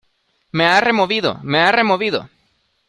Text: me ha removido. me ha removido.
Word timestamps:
me 0.51 0.65
ha 0.65 0.81
removido. 0.81 1.39
me 1.43 1.59
ha 1.59 1.71
removido. 1.71 2.27